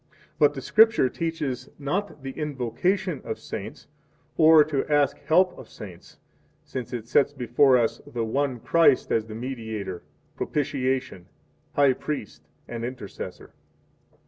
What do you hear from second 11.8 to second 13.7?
Priest, and Intercessor.